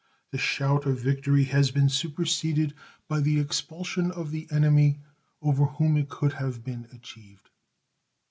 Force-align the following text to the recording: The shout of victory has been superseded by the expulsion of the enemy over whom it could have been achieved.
The 0.31 0.39
shout 0.39 0.87
of 0.87 0.99
victory 0.99 1.43
has 1.43 1.69
been 1.69 1.87
superseded 1.87 2.73
by 3.07 3.19
the 3.19 3.39
expulsion 3.39 4.09
of 4.09 4.31
the 4.31 4.47
enemy 4.49 4.99
over 5.43 5.65
whom 5.65 5.95
it 5.95 6.09
could 6.09 6.33
have 6.33 6.63
been 6.63 6.87
achieved. 6.91 7.51